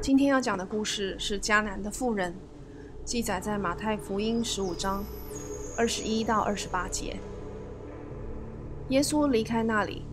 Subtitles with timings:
[0.00, 2.32] 今天要讲的故事是迦南的妇人，
[3.04, 5.04] 记载在马太福音十五章
[5.76, 7.16] 二十一到二十八节。
[8.90, 10.04] 耶稣离开那里，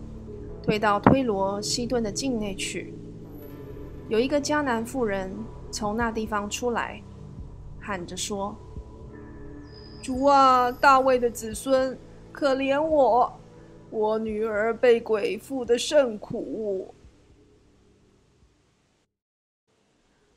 [0.60, 2.94] 退到推罗西顿的境内去。
[4.08, 5.32] 有一个迦南妇人
[5.70, 7.00] 从那地方出来，
[7.80, 8.56] 喊着说
[10.02, 11.96] ：“主啊，大卫的子孙，
[12.32, 13.32] 可怜我，
[13.90, 16.92] 我女儿被鬼附得甚苦。”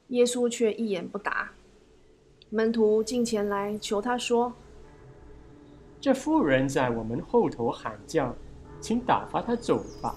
[0.09, 1.49] 耶稣却一言不答。
[2.50, 4.52] 门徒进前来求他说
[6.02, 8.34] ：“这妇人在我们后头喊叫，
[8.81, 10.16] 请打发她走吧。”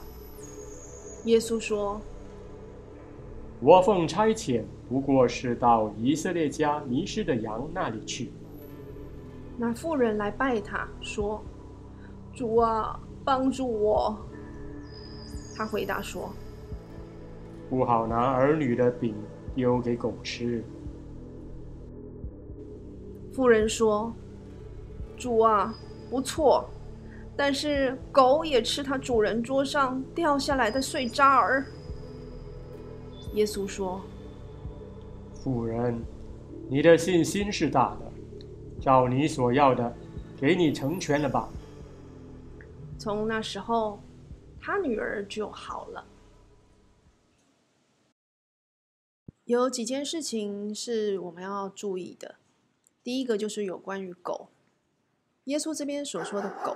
[1.25, 2.01] 耶稣说
[3.61, 8.33] ：“我奉差遣，不过是到以色列家迷失的羊那里去。”
[9.59, 11.45] 那妇人来拜他说
[12.35, 14.17] ：“主啊，帮助我。”
[15.55, 16.33] 他回答说
[17.69, 19.15] ：“不好拿儿女的饼。”
[19.55, 20.65] 丢给狗吃。
[23.33, 24.13] 妇人说
[25.17, 25.75] ：“主啊，
[26.11, 26.69] 不错，
[27.37, 31.65] 但是狗也吃它主人桌上掉下来的碎渣儿。”
[33.35, 34.01] 耶稣说
[35.33, 35.99] ：“妇人，
[36.69, 38.13] 你的信心是大的，
[38.81, 39.95] 照你所要的，
[40.39, 41.49] 给你成全了吧。”
[42.99, 43.99] 从那时候，
[44.61, 46.05] 他女儿就好了。
[49.53, 52.37] 有几件事情是我们要注意的。
[53.03, 54.49] 第一个就是有关于狗。
[55.45, 56.75] 耶稣这边所说的狗，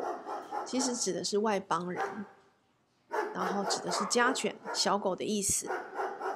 [0.66, 2.26] 其实指的是外邦人，
[3.32, 5.70] 然后指的是家犬、小狗的意思。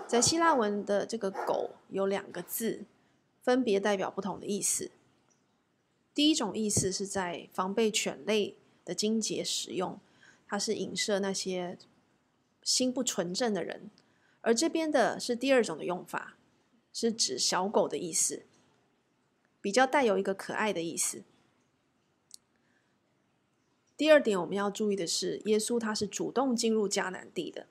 [0.06, 2.86] 在希腊文的这个“狗”有两个字，
[3.42, 4.90] 分别代表不同的意思。
[6.14, 10.00] 第一种意思是在防备犬类的精节使用，
[10.48, 11.76] 它是影射那些
[12.62, 13.90] 心不纯正的人。
[14.42, 16.36] 而这边的是第二种的用法，
[16.92, 18.46] 是指小狗的意思，
[19.60, 21.24] 比较带有一个可爱的意思。
[23.96, 27.66] 第二点我们要注意的是，耶稣他是主动进入迦南地的，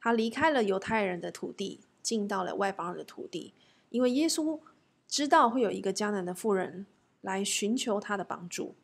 [0.00, 3.52] 他离开了犹太人的土地，进到了外邦人的土地，
[3.90, 4.58] 因为耶稣
[5.06, 6.86] 知道会有一个迦南的妇人
[7.20, 8.74] 来寻求他的帮助，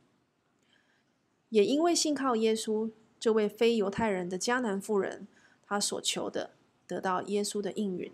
[1.49, 5.27] 也因为信靠耶稣这位非犹太人的迦南妇人。
[5.67, 6.51] 他所求的，
[6.87, 8.13] 得到耶稣的应允。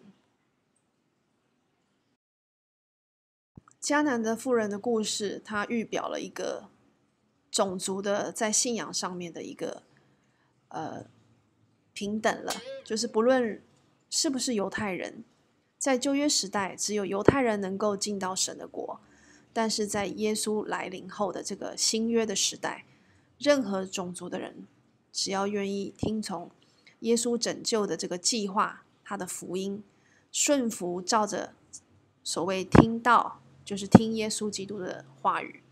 [3.81, 6.69] 迦南的妇人的故事，它预表了一个
[7.51, 9.85] 种族的在信仰上面的一个
[10.69, 11.07] 呃
[11.93, 12.53] 平等了，
[12.85, 13.63] 就是不论
[14.11, 15.25] 是不是犹太人，
[15.79, 19.01] 在旧约时代，只有犹太人能够进到神的国，
[19.53, 22.85] 但是在耶稣来临后的这个新约的时代，
[23.39, 24.67] 任何种族的人，
[25.13, 26.51] 只要愿意听从。
[27.01, 29.83] 耶稣拯救的这个计划，他的福音
[30.33, 31.55] 顺服，照着
[32.25, 35.63] 所谓听道，就是听耶稣基督的话语，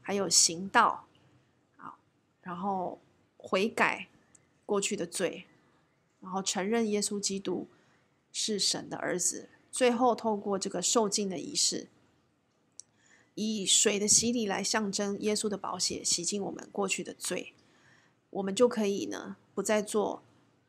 [0.00, 1.06] 还有行道，
[1.76, 1.98] 啊，
[2.42, 3.00] 然后
[3.36, 4.08] 悔改
[4.64, 5.46] 过去的罪，
[6.20, 7.66] 然后承认耶稣基督
[8.32, 11.88] 是神的儿子，最后透过这个受浸的仪式，
[13.34, 17.52] 以水的洗礼来象征耶稣的宝血洗净我们过去的罪，
[18.30, 20.22] 我们就可以呢，不再做。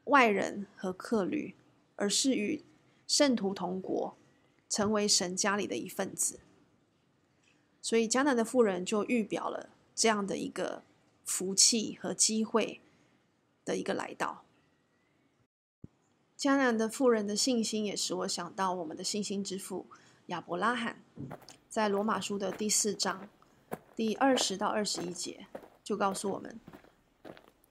[0.06, 1.56] 外人和客旅，
[1.96, 2.64] 而是与
[3.08, 4.18] 圣徒同国，
[4.70, 6.40] 成为神家里的一份子。
[7.82, 10.84] 所以迦南的妇人就预表了这样的一个
[11.26, 12.80] 福气和机会
[13.66, 14.44] 的一个来到。
[16.38, 19.86] 迦南的妇人的信心也使我想到我们的信心之父
[20.28, 21.04] 亚伯拉罕，
[21.70, 23.30] 在罗马书的第四章
[23.96, 25.46] 第二十到二十一节
[25.84, 26.60] 就告诉我们。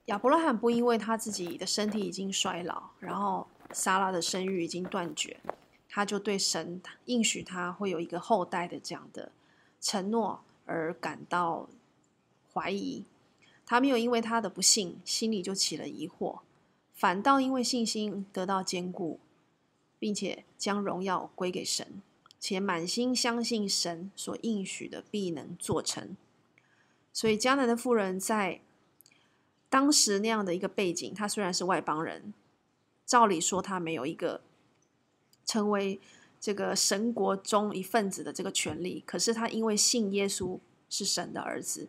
[0.07, 5.39] 亚伯拉罕不因为他自己的身体已经衰老，然后撒拉的生育已经断绝，
[5.89, 9.31] 他就对神应许他会有一个后代的这样的
[9.81, 11.69] 承诺而感到
[12.53, 13.05] 怀疑。
[13.65, 16.41] 他没有因为他的不幸，心里就起了疑惑，
[16.93, 19.21] 反倒因为信心得到坚固，
[20.01, 22.03] 并且将荣耀归给神，
[22.41, 26.17] 且满心相信神所应许的必能做成。
[27.13, 28.63] 所以迦南的妇人在。
[29.71, 32.35] 当时那样的一个背景，他虽然是外邦人，
[33.07, 34.43] 照理说他没有一个
[35.47, 36.01] 成为
[36.41, 40.59] 这个神国中一份子的这个权利，可是他因为信耶稣
[40.89, 41.89] 是神的儿子，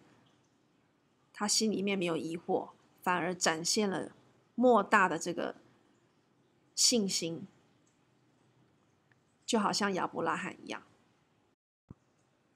[1.33, 2.69] 他心里面没有疑惑，
[3.01, 4.11] 反而展现了
[4.53, 5.55] 莫大的这个
[6.75, 7.47] 信心，
[9.43, 10.83] 就好像亚伯拉罕一样。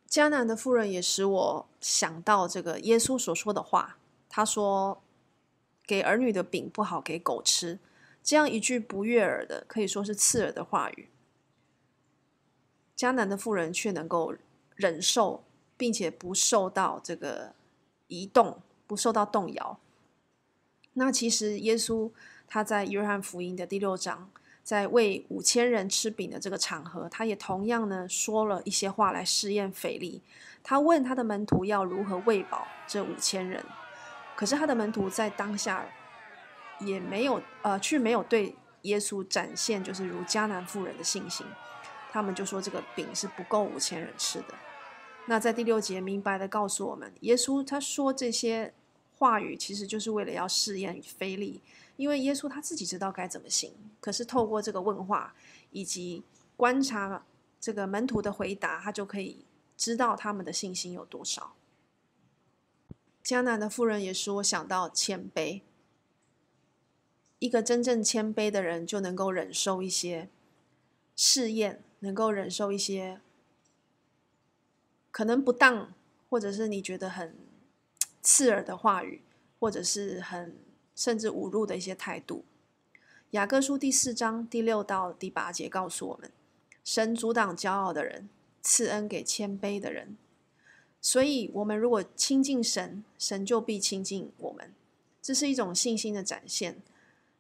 [0.07, 3.98] 迦南的妇人也使我想到这个耶稣所说的话，
[4.30, 5.01] 他说。
[5.88, 7.80] 给儿女的饼不好给狗吃，
[8.24, 11.10] 这样一句不悦耳的，可以说是刺耳的话语，
[12.98, 14.36] 迦南的妇人却能够
[14.76, 15.44] 忍受，
[15.78, 17.54] 并且不受到这个
[18.08, 19.80] 移动，不受到动摇。
[20.94, 22.10] 那其实耶稣
[22.48, 24.30] 他在约翰福音的第六章，
[24.64, 30.22] 在喂五千人吃饼的这个场合，他也同样呢说了一些话来试验腓力。
[30.64, 33.64] 他问他的门徒要如何喂饱这五千人，
[34.36, 35.86] 可是他的门徒在当下。
[36.82, 41.46] 也没有呃，却没有对耶稣展现就是如迦南妇人的信心，
[42.12, 44.48] 他们就说这个饼是不够五千人吃的。
[45.28, 48.74] 那在第六节明白的告诉我们，耶稣他说这些
[49.18, 51.62] 话语其实就是为了要试验腓力，
[51.96, 53.72] 因为耶稣他自己知道该怎么行，
[54.02, 55.34] 可是透过这个问话
[55.72, 56.26] 以及
[56.58, 57.24] 观察
[57.62, 59.46] 这个门徒的回答，他就可以
[59.78, 61.54] 知道他们的信心有多少。
[63.25, 65.63] 迦南的妇人也使我想到谦卑。
[67.39, 70.30] 一个真正谦卑的人，就能够忍受一些
[71.16, 73.19] 试验，能够忍受一些
[75.10, 75.92] 可能不当，
[76.30, 77.36] 或者是你觉得很
[78.22, 79.24] 刺耳的话语，
[79.60, 80.56] 或者是很
[80.95, 82.45] 甚至侮辱的一些态度。
[83.31, 86.31] 雅各书第四章第六到第八节告诉我们：
[86.83, 88.30] 神阻挡骄傲的人，
[88.62, 90.16] 赐恩给谦卑的人。
[91.06, 94.74] 所以，我们如果亲近神，神就必亲近我们。
[95.22, 96.81] 这是一种信心的展现。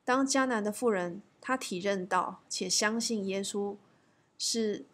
[0.03, 3.75] 当迦南的妇人她体认到且相信耶稣
[4.37, 4.85] 是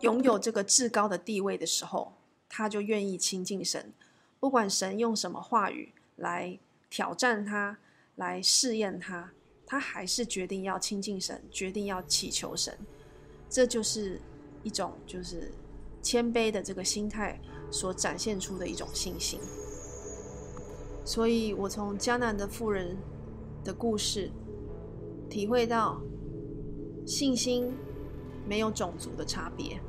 [0.00, 2.12] 拥有这个至高的地位的时候，
[2.48, 3.92] 她就愿意亲近神，
[4.40, 6.58] 不管神用什么话语来
[6.90, 7.78] 挑战她、
[8.16, 9.30] 来试验她，
[9.64, 12.76] 她还是决定要亲近神，决定要祈求神。
[13.48, 14.20] 这就是
[14.64, 15.52] 一种就是
[16.02, 19.38] 谦卑的这个心态所展现出的一种信心。
[21.04, 22.96] 所以我从迦南的妇人
[23.64, 24.30] 的故事，
[25.28, 26.00] 体会到
[27.06, 27.72] 信心
[28.46, 29.80] 没有种族的差别，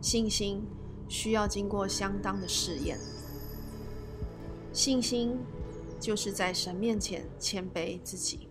[0.00, 0.62] 信心
[1.08, 2.98] 需要经过相当的试验，
[4.72, 5.38] 信心
[5.98, 8.49] 就是在神面前谦卑自己。